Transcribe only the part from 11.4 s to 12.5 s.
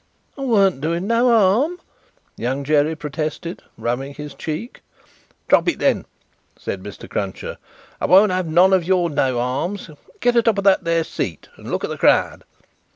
and look at the crowd."